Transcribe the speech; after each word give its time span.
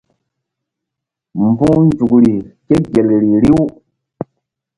Mbu̧h 1.47 1.77
nzukri 1.85 2.33
ke 2.67 2.75
gel 2.91 3.09
ri 3.21 3.33
riw. 3.43 3.63